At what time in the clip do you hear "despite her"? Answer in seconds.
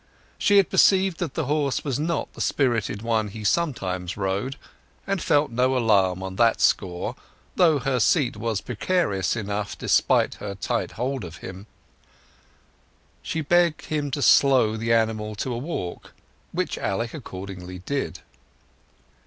9.77-10.55